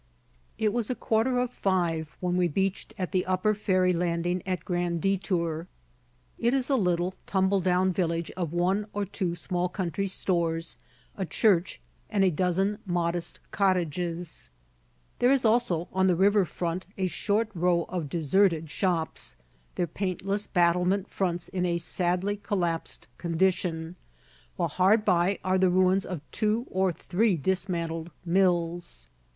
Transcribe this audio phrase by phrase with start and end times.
[0.57, 4.65] It was a quarter of five when we beached at the upper ferry landing at
[4.65, 5.67] Grand Detour.
[6.39, 10.75] It is a little, tumble down village of one or two small country stores,
[11.15, 11.79] a church,
[12.09, 14.49] and a dozen modest cottages;
[15.19, 19.35] there is also, on the river front, a short row of deserted shops,
[19.75, 23.95] their paintless battlement fronts in a sadly collapsed condition,
[24.55, 29.07] while hard by are the ruins of two or three dismantled mills.